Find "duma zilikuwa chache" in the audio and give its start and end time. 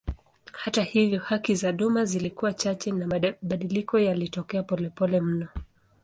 1.71-2.91